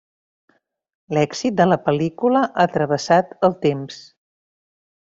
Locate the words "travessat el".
2.79-3.57